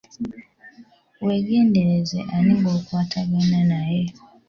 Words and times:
Wegendereze 1.25 2.19
ani 2.35 2.53
gw'okwatagana 2.61 3.59
naye. 3.71 4.03